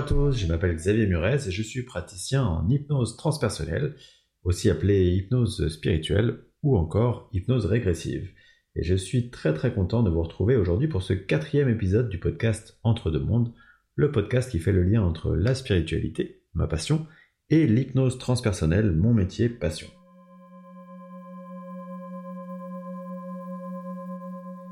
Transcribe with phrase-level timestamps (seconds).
[0.00, 3.96] À tous, je m'appelle Xavier Murez et je suis praticien en hypnose transpersonnelle,
[4.44, 8.30] aussi appelée hypnose spirituelle ou encore hypnose régressive.
[8.76, 12.18] Et je suis très très content de vous retrouver aujourd'hui pour ce quatrième épisode du
[12.18, 13.52] podcast Entre deux mondes,
[13.94, 17.06] le podcast qui fait le lien entre la spiritualité, ma passion,
[17.50, 19.88] et l'hypnose transpersonnelle, mon métier, passion.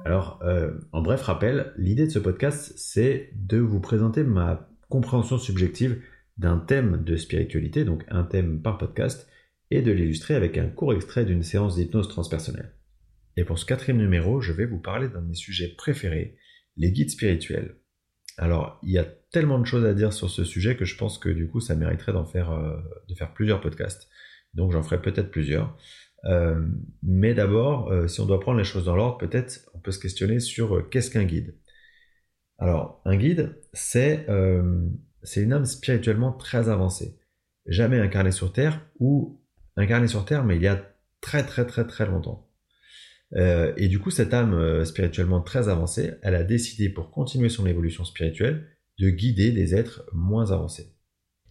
[0.07, 5.39] Alors, euh, en bref rappel, l'idée de ce podcast, c'est de vous présenter ma compréhension
[5.39, 6.03] subjective
[6.37, 9.29] d'un thème de spiritualité, donc un thème par podcast,
[9.71, 12.73] et de l'illustrer avec un court extrait d'une séance d'hypnose transpersonnelle.
[13.37, 16.37] Et pour ce quatrième numéro, je vais vous parler d'un de mes sujets préférés,
[16.77, 17.77] les guides spirituels.
[18.37, 21.19] Alors, il y a tellement de choses à dire sur ce sujet que je pense
[21.19, 22.77] que du coup, ça mériterait d'en faire, euh,
[23.09, 24.09] de faire plusieurs podcasts.
[24.55, 25.77] Donc, j'en ferai peut-être plusieurs.
[26.25, 26.67] Euh,
[27.03, 29.99] mais d'abord, euh, si on doit prendre les choses dans l'ordre, peut-être on peut se
[29.99, 31.55] questionner sur qu'est-ce qu'un guide?
[32.59, 37.19] Alors, un guide, c'est une âme spirituellement très avancée,
[37.67, 39.41] jamais incarnée sur Terre ou
[39.77, 42.51] incarnée sur Terre, mais il y a très très très très longtemps.
[43.35, 48.05] et du coup, cette âme spirituellement très avancée, elle a décidé pour continuer son évolution
[48.05, 48.67] spirituelle
[48.99, 50.95] de guider des êtres moins avancés.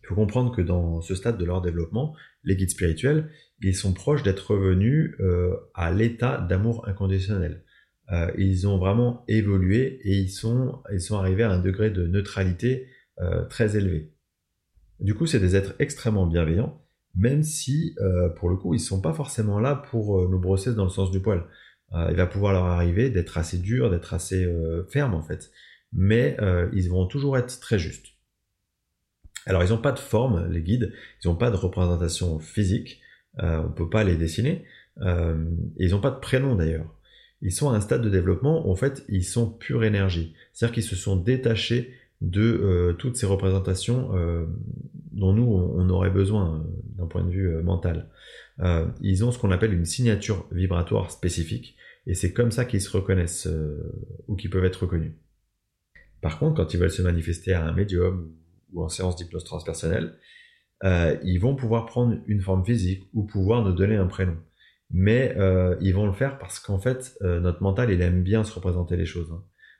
[0.03, 3.29] Il faut comprendre que dans ce stade de leur développement, les guides spirituels,
[3.61, 7.65] ils sont proches d'être revenus euh, à l'état d'amour inconditionnel.
[8.11, 12.87] Euh, ils ont vraiment évolué et ils sont, arrivés à un degré de neutralité
[13.19, 14.13] euh, très élevé.
[14.99, 16.81] Du coup, c'est des êtres extrêmement bienveillants,
[17.15, 17.95] même si,
[18.37, 21.11] pour le coup, ils ne sont pas forcément là pour nous brosser dans le sens
[21.11, 21.45] du poil.
[21.93, 24.47] il va pouvoir leur arriver d'être assez dur, d'être assez
[24.89, 25.51] ferme en fait
[25.93, 28.07] mais euh, ils vont toujours être très justes.
[29.45, 33.01] Alors ils n'ont pas de forme, les guides, ils n'ont pas de représentation physique,
[33.39, 34.65] euh, on ne peut pas les dessiner,
[35.01, 36.93] euh, ils n'ont pas de prénom d'ailleurs.
[37.41, 40.73] Ils sont à un stade de développement où en fait ils sont pure énergie, c'est-à-dire
[40.73, 44.09] qu'ils se sont détachés de toutes ces représentations
[45.11, 46.65] dont nous on aurait besoin
[46.97, 48.09] d'un point de vue mental.
[49.01, 51.75] ils ont ce qu'on appelle une signature vibratoire spécifique
[52.07, 53.47] et c'est comme ça qu'ils se reconnaissent
[54.27, 55.13] ou qu'ils peuvent être reconnus.
[56.21, 58.33] Par contre, quand ils veulent se manifester à un médium
[58.73, 60.17] ou en séance d'hypnose transpersonnelle,
[60.83, 64.37] euh, ils vont pouvoir prendre une forme physique ou pouvoir nous donner un prénom.
[64.89, 68.43] Mais euh, ils vont le faire parce qu'en fait, euh, notre mental, il aime bien
[68.43, 69.31] se représenter les choses.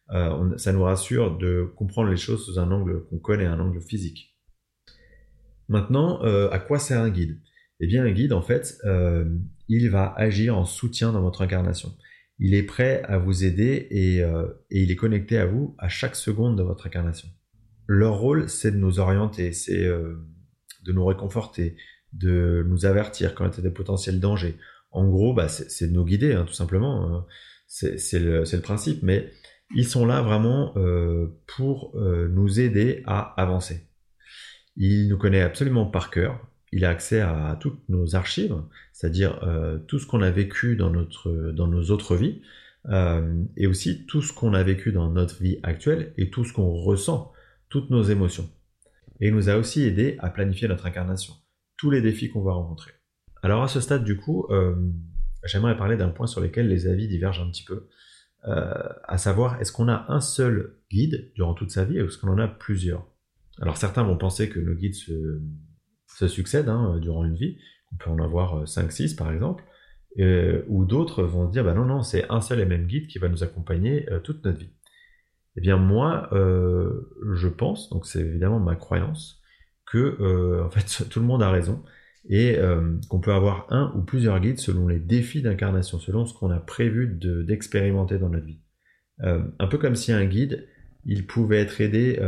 [0.10, 0.54] Hein.
[0.58, 4.38] ça nous rassure de comprendre les choses sous un angle qu'on connaît, un angle physique.
[5.70, 7.42] Maintenant, à quoi sert un guide?
[7.82, 8.82] Eh bien, un guide, en fait,
[9.68, 11.92] il va agir en soutien dans votre incarnation
[12.40, 13.88] il est prêt à vous aider
[14.22, 17.30] euh, et, il est connecté à vous à chaque seconde de votre incarnation.
[17.88, 20.16] Leur rôle, c'est de nous orienter, c'est euh,
[20.84, 21.78] de nous réconforter,
[22.14, 24.58] de nous avertir quand il y a des potentiels dangers.
[24.98, 27.06] En gros, bah, c'est de nous guider, hein, tout simplement.
[27.06, 27.26] Hein.
[27.68, 29.32] C'est le, principe, mais
[29.76, 31.28] ils sont là vraiment euh,
[31.58, 33.88] pour nous aider à avancer.
[34.78, 36.40] Il nous connaît absolument par cœur,
[36.72, 38.56] il a accès à toutes nos archives,
[38.92, 42.42] c'est-à-dire euh, tout ce qu'on a vécu dans, notre, dans nos autres vies,
[42.90, 46.54] euh, et aussi tout ce qu'on a vécu dans notre vie actuelle et tout ce
[46.54, 47.32] qu'on ressent,
[47.70, 48.50] toutes nos émotions.
[49.20, 51.34] Et il nous a aussi aidé à planifier notre incarnation,
[51.78, 52.92] tous les défis qu'on va rencontrer.
[53.44, 54.76] Alors à ce stade, du coup, euh,
[55.44, 57.88] j'aimerais parler d'un point sur lequel les avis divergent un petit peu,
[58.44, 62.30] à savoir est-ce qu'on a un seul guide durant toute sa vie ou est-ce qu'on
[62.30, 63.06] en a plusieurs?
[63.62, 67.58] Alors certains vont penser que nos guides se succèdent hein, durant une vie.
[67.94, 69.64] On peut en avoir 5-6 euh, par exemple.
[70.68, 73.30] ou d'autres vont dire, bah non, non, c'est un seul et même guide qui va
[73.30, 74.74] nous accompagner euh, toute notre vie.
[75.56, 79.42] Eh bien moi, euh, je pense, donc c'est évidemment ma croyance,
[79.86, 81.84] que en fait tout le monde a raison
[82.30, 82.58] et
[83.10, 86.60] qu'on peut avoir un ou plusieurs guides selon les défis d'incarnation, selon ce qu'on a
[86.60, 87.08] prévu
[87.46, 88.60] d'expérimenter dans notre vie.
[89.20, 90.68] un peu comme si un guide,
[91.06, 92.20] il pouvait être aidé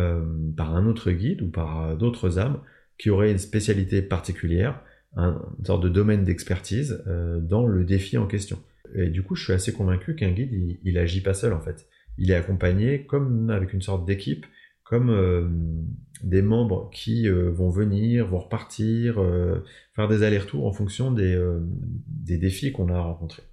[0.56, 2.62] par un autre guide ou par d'autres âmes
[3.00, 4.82] qui aurait une spécialité particulière,
[5.16, 8.60] un, une sorte de domaine d'expertise euh, dans le défi en question.
[8.94, 11.62] Et du coup, je suis assez convaincu qu'un guide, il, il, agit pas seul en
[11.62, 11.88] fait.
[12.18, 14.46] Il est accompagné comme avec une sorte d'équipe,
[14.90, 15.48] comme euh,
[16.24, 19.24] des membres qui euh, vont venir, vont repartir,
[19.94, 21.38] faire des allers-retours en fonction des,
[22.08, 23.44] défis qu'on a rencontrés.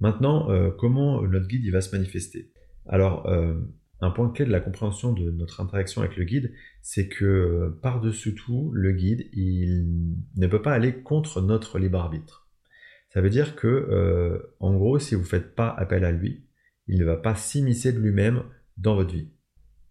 [0.00, 0.48] Maintenant,
[0.78, 2.52] comment notre guide il va se manifester?
[2.86, 3.26] Alors,
[4.00, 7.78] un point clé de la compréhension de notre interaction avec le guide, c'est que euh,
[7.82, 9.86] par-dessus tout, le guide, il
[10.36, 12.48] ne peut pas aller contre notre libre arbitre.
[13.08, 16.44] Ça veut dire que, euh, en gros, si vous ne faites pas appel à lui,
[16.88, 18.42] il ne va pas s'immiscer de lui-même
[18.76, 19.30] dans votre vie.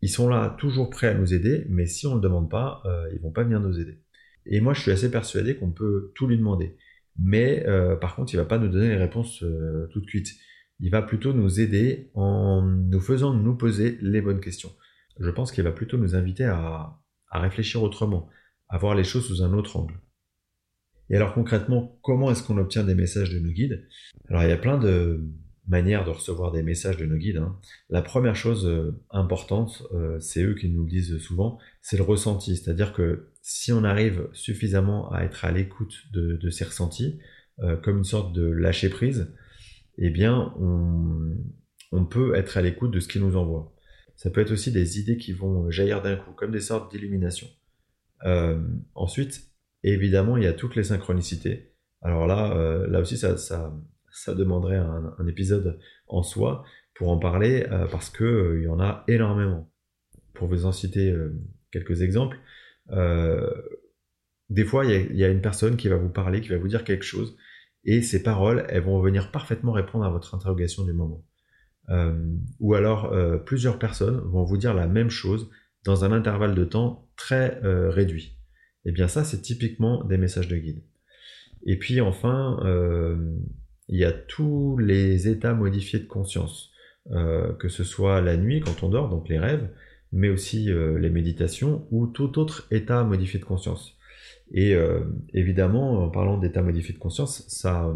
[0.05, 2.81] Ils sont là toujours prêts à nous aider, mais si on ne le demande pas,
[2.85, 3.99] euh, ils vont pas venir nous aider.
[4.45, 6.77] Et moi, je suis assez persuadé qu'on peut tout lui demander.
[7.17, 7.65] Mais
[8.01, 9.43] par contre, il va pas nous donner les réponses
[9.91, 10.35] toutes cuites
[10.79, 14.71] il va plutôt nous aider en nous faisant nous poser les bonnes questions.
[15.19, 16.99] je pense qu'il va plutôt nous inviter à,
[17.29, 18.29] à réfléchir autrement,
[18.67, 19.99] à voir les choses sous un autre angle.
[21.09, 23.87] Et alors concrètement, comment est-ce qu'on obtient des messages de nos guides?
[24.29, 25.23] Alors il y a plein de
[25.67, 27.37] manières de recevoir des messages de nos guides.
[27.37, 27.57] Hein.
[27.89, 32.03] La première chose euh, importante, euh, c'est eux qui nous le disent souvent, c'est le
[32.03, 32.55] ressenti.
[32.55, 37.19] C'est-à-dire que si on arrive suffisamment à être à l'écoute de, ces ressentis,
[37.59, 39.33] euh, comme une sorte de lâcher prise,
[39.97, 43.73] eh bien on, peut être à l'écoute de ce qu'ils nous envoient.
[44.17, 47.47] Ça peut être aussi des idées qui vont jaillir d'un coup, comme des sortes d'illumination.
[48.93, 49.51] ensuite,
[49.83, 51.73] évidemment, il y a toutes les synchronicités.
[52.01, 53.35] Alors là, là aussi, ça,
[54.15, 56.63] ça demanderait un, épisode en soi
[56.95, 59.69] pour en parler euh, parce que euh, il y en a énormément.
[60.33, 61.33] Pour vous en citer euh,
[61.71, 62.37] quelques exemples,
[64.49, 66.83] des fois il y, a, une personne qui va vous parler, qui va vous dire
[66.83, 67.35] quelque chose,
[67.83, 71.25] et ces paroles, elles vont venir parfaitement répondre à votre interrogation du moment.
[72.59, 73.11] ou alors
[73.43, 75.49] plusieurs personnes vont vous dire la même chose
[75.83, 78.37] dans un intervalle de temps très réduit.
[78.85, 80.83] Et eh bien ça, c'est typiquement des messages de guide.
[81.65, 82.59] Et puis enfin,
[83.87, 86.71] il y a tous les états modifiés de conscience,
[87.11, 89.69] euh, que ce soit la nuit quand on dort, donc les rêves,
[90.11, 93.97] mais aussi euh, les méditations ou tout autre état modifié de conscience.
[94.51, 95.01] Et euh,
[95.33, 97.95] évidemment, en parlant d'état modifié de conscience, ça,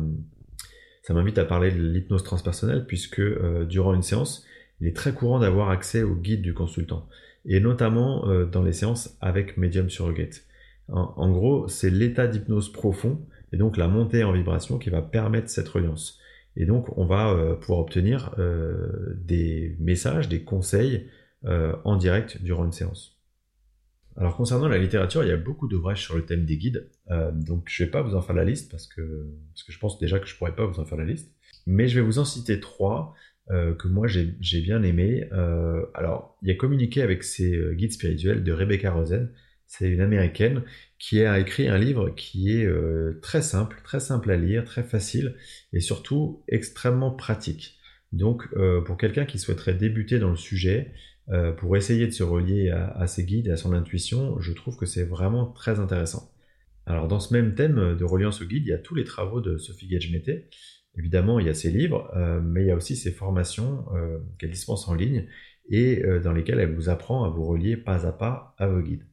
[1.03, 3.21] ça m'invite à parler de l'hypnose transpersonnelle, puisque
[3.67, 4.45] durant une séance,
[4.81, 7.07] il est très courant d'avoir accès au guide du consultant,
[7.45, 10.43] et notamment dans les séances avec Medium Surrogate.
[10.87, 13.21] en gros, c'est l'état d'hypnose profond
[13.51, 16.19] et donc la montée en vibration qui va permettre cette reliance.
[16.55, 21.07] Et donc on va euh, pouvoir obtenir euh, des messages, des conseils
[21.45, 23.17] euh, en direct durant une séance.
[24.17, 26.89] Alors concernant la littérature, il y a beaucoup d'ouvrages sur le thème des guides,
[27.33, 29.79] donc je ne vais pas vous en faire la liste parce que, parce que je
[29.79, 31.33] pense déjà que je ne pourrais pas vous en faire la liste,
[31.65, 33.13] mais je vais vous en citer trois
[33.47, 35.29] que moi j'ai bien aimé.
[35.93, 39.31] alors, il y a Communiquer avec ses guides spirituels de Rebecca Rosen,
[39.69, 40.63] c'est une américaine
[40.97, 44.81] qui a écrit un livre qui est euh, très simple, très simple à lire, très
[44.81, 45.35] facile
[45.73, 47.77] et surtout extrêmement pratique.
[48.11, 50.91] Donc euh, pour quelqu'un qui souhaiterait débuter dans le sujet,
[51.29, 54.75] euh, pour essayer de se relier à, ses guides et à son intuition, je trouve
[54.75, 56.33] que c'est vraiment très intéressant.
[56.87, 59.39] Alors dans ce même thème de reliance au guide, il y a tous les travaux
[59.39, 60.49] de Sophie Gage-Mété.
[60.97, 62.11] Évidemment, il y a ses livres,
[62.43, 63.85] mais il y a aussi ses formations
[64.39, 65.27] qu'elle dispense en ligne
[65.69, 69.05] et dans lesquelles elle vous apprend à vous relier pas à pas à vos guides.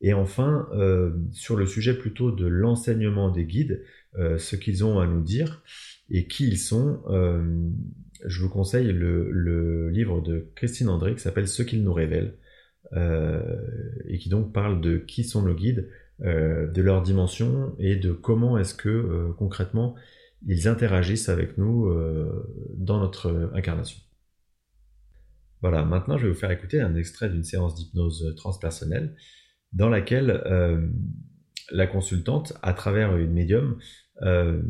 [0.00, 3.84] Et enfin, euh, sur le sujet plutôt de l'enseignement des guides,
[4.18, 5.62] euh, ce qu'ils ont à nous dire
[6.08, 7.68] et qui ils sont, euh,
[8.24, 12.36] je vous conseille le, livre de Christine André qui s'appelle Ce qu'ils nous révèlent
[12.92, 15.88] et qui donc parle de qui sont nos guides,
[16.18, 19.94] de leur dimension et de comment est-ce que concrètement
[20.44, 21.88] ils interagissent avec nous
[22.74, 24.00] dans notre incarnation.
[25.62, 29.14] Voilà, maintenant je vais vous faire écouter un extrait d'une séance d'hypnose transpersonnelle
[29.72, 30.86] dans laquelle euh,
[31.70, 33.78] la consultante, à travers une médium,
[34.22, 34.60] euh,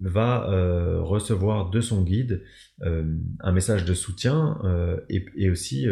[0.00, 2.42] va euh, recevoir de son guide
[2.80, 4.58] un message de soutien
[5.10, 5.86] et, aussi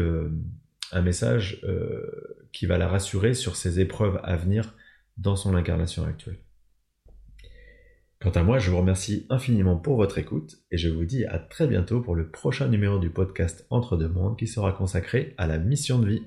[0.93, 1.63] un message
[2.53, 4.75] qui va la rassurer sur ses épreuves à venir
[5.19, 6.39] dans son incarnation actuelle.
[8.21, 11.39] Quant à moi, je vous remercie infiniment pour votre écoute et je vous dis à
[11.39, 15.47] très bientôt pour le prochain numéro du podcast Entre deux mondes qui sera consacré à
[15.47, 16.23] la mission de vie.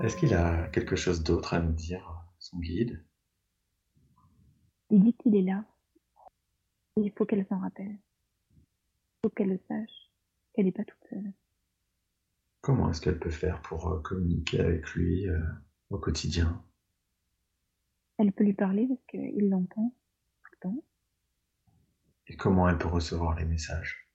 [0.00, 3.04] Est-ce qu'il a quelque chose d'autre à nous dire, son guide?
[4.88, 5.66] Il dit qu'il est là.
[6.96, 7.98] Il faut qu'elle s'en rappelle.
[8.56, 10.10] Il faut qu'elle le sache,
[10.54, 11.32] qu'elle n'est pas toute seule.
[12.62, 15.38] Comment est-ce qu'elle peut faire pour euh, communiquer avec lui euh,
[15.90, 16.64] au quotidien?
[18.16, 19.94] Elle peut lui parler parce qu'il l'entend
[20.42, 20.84] tout le temps.
[22.26, 24.10] Et comment elle peut recevoir les messages,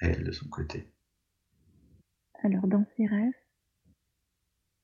[0.00, 0.92] elle, de son côté?
[2.42, 3.32] Alors, dans ses rêves,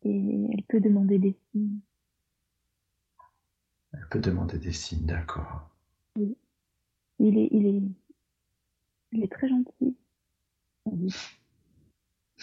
[0.07, 1.81] et elle peut demander des signes.
[3.93, 5.71] Elle peut demander des signes, d'accord.
[6.17, 6.37] Oui.
[7.19, 7.83] Il est, il est,
[9.13, 9.97] il est très gentil.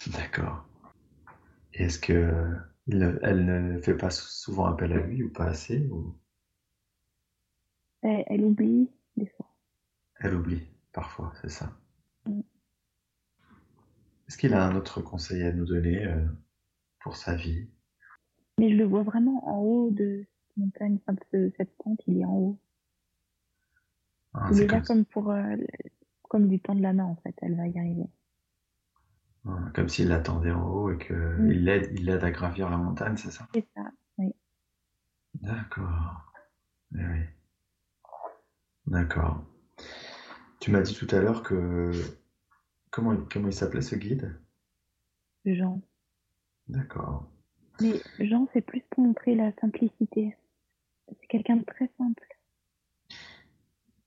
[0.08, 0.66] D'accord.
[1.72, 2.56] Est-ce que
[2.86, 6.14] elle ne fait pas souvent appel à lui ou pas assez ou...
[8.02, 9.48] elle, oublie des fois.
[10.20, 11.72] Elle oublie parfois, c'est ça.
[14.28, 16.26] Est-ce qu'il a un autre conseil à nous donner euh,
[17.04, 17.68] pour sa vie.
[18.58, 22.18] Mais je le vois vraiment en haut de cette montagne, enfin de cette pente, il
[22.18, 22.58] est en haut.
[24.32, 25.56] Ah, il est là comme pour, euh,
[26.28, 28.08] comme du temps de la main en fait, elle va y arriver.
[29.46, 31.50] Ah, comme s'il l'attendait en haut et qu'il mm.
[31.50, 33.46] l'aide, il l'aide à gravir la montagne, c'est ça?
[33.54, 33.82] C'est ça,
[34.18, 34.34] oui.
[35.34, 36.32] D'accord.
[36.94, 37.20] Eh oui.
[38.86, 39.44] D'accord.
[40.58, 41.92] Tu m'as dit tout à l'heure que
[42.94, 44.40] Comment, comment il s'appelait ce guide?
[45.44, 45.82] Jean.
[46.68, 47.28] D'accord.
[47.80, 50.36] Mais Jean, c'est plus pour montrer la simplicité.
[51.08, 52.26] C'est quelqu'un de très simple.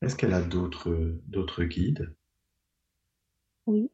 [0.02, 2.16] Est-ce qu'elle a d'autres d'autres guides?
[3.66, 3.92] Oui.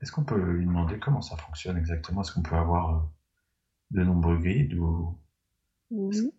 [0.00, 2.22] Est-ce qu'on peut lui demander comment ça fonctionne exactement?
[2.22, 3.06] Est-ce qu'on peut avoir euh,
[3.92, 5.18] de nombreux guides ou...
[5.90, 6.32] Oui.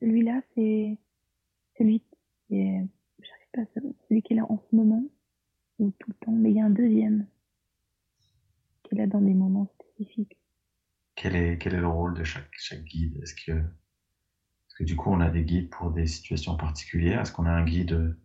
[0.00, 0.96] Celui-là, c'est
[1.76, 2.00] celui
[2.46, 2.86] qui est,
[3.52, 3.62] pas,
[4.08, 5.04] celui qui est là en ce moment
[5.78, 7.26] ou tout le temps, mais il y a un deuxième
[8.82, 9.66] qui est là dans des moments
[11.14, 13.18] Quel est, quel est le rôle de chaque, chaque guide?
[13.22, 17.20] Est-ce que, est que du coup on a des guides pour des situations particulières?
[17.20, 18.16] Est-ce qu'on a un guide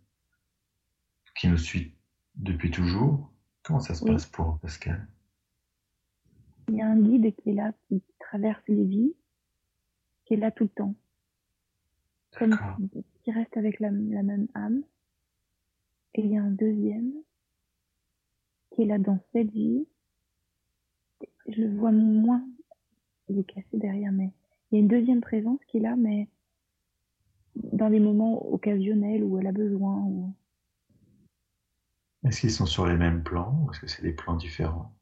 [1.35, 1.95] qui nous suit
[2.35, 3.31] depuis toujours?
[3.63, 5.07] Comment ça se passe pour Pascal?
[6.69, 9.13] Il y a un guide qui est là, qui traverse les vies,
[10.25, 10.95] qui est là tout le temps.
[12.37, 12.57] Comme
[13.23, 14.83] qui reste avec la, la même âme.
[16.13, 17.11] Et il y a un deuxième
[18.71, 19.87] qui est là dans cette vie.
[21.47, 22.45] Je le vois moins
[23.29, 24.31] il est cassé derrière, mais
[24.71, 26.27] il y a une deuxième présence qui est là, mais
[27.55, 30.33] dans les moments occasionnels où elle a besoin.
[32.25, 34.93] Est-ce qu'ils sont sur les mêmes plans ou est-ce que c'est des plans différents?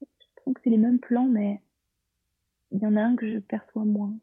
[0.00, 1.62] Je trouve que c'est les mêmes plans, mais
[2.70, 4.14] il y en a un que je perçois moins.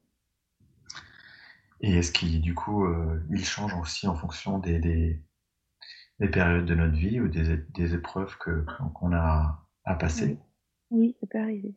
[1.82, 5.24] Et est-ce qu'il, du coup, euh, il change aussi en fonction des, des,
[6.20, 10.38] des, périodes de notre vie ou des, des épreuves que, qu'on a à passer
[10.92, 11.16] oui.
[11.20, 11.74] ça peut arriver.